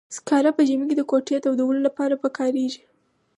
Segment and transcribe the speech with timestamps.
[0.17, 2.83] سکاره په ژمي کې د کوټې تودولو لپاره کاریږي.